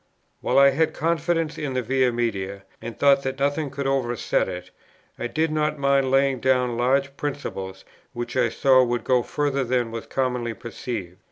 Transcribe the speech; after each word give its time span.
While 0.39 0.57
I 0.57 0.71
had 0.71 0.95
confidence 0.95 1.59
in 1.59 1.75
the 1.75 1.83
Via 1.83 2.11
Media, 2.11 2.63
and 2.81 2.97
thought 2.97 3.21
that 3.21 3.37
nothing 3.37 3.69
could 3.69 3.85
overset 3.85 4.49
it, 4.49 4.71
I 5.19 5.27
did 5.27 5.51
not 5.51 5.77
mind 5.77 6.09
laying 6.09 6.39
down 6.39 6.75
large 6.75 7.15
principles, 7.17 7.85
which 8.11 8.35
I 8.35 8.49
saw 8.49 8.83
would 8.83 9.03
go 9.03 9.21
further 9.21 9.63
than 9.63 9.91
was 9.91 10.07
commonly 10.07 10.55
perceived. 10.55 11.19